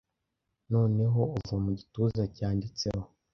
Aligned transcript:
Noneho 0.71 1.21
uva 1.37 1.55
mu 1.63 1.71
gituza 1.79 2.23
cyanditseho 2.35 3.05